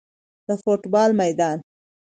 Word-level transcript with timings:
د 0.47 0.49
فوټبال 0.63 1.09
میدان 1.19 1.57